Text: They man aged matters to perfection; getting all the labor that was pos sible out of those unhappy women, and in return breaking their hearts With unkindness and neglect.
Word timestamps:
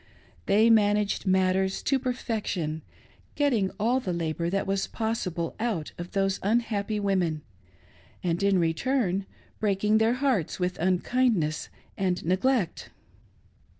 They 0.47 0.71
man 0.71 0.97
aged 0.97 1.27
matters 1.27 1.83
to 1.83 1.99
perfection; 1.99 2.81
getting 3.35 3.69
all 3.79 3.99
the 3.99 4.11
labor 4.13 4.49
that 4.49 4.65
was 4.65 4.87
pos 4.87 5.21
sible 5.27 5.53
out 5.59 5.91
of 5.99 6.13
those 6.13 6.39
unhappy 6.41 6.99
women, 6.99 7.43
and 8.23 8.41
in 8.41 8.57
return 8.57 9.27
breaking 9.59 9.99
their 9.99 10.13
hearts 10.13 10.59
With 10.59 10.79
unkindness 10.79 11.69
and 11.99 12.25
neglect. 12.25 12.89